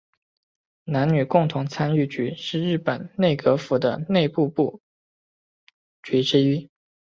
[0.85, 4.81] 男女共同参与局是日本内阁府的内部部
[6.01, 6.71] 局之一。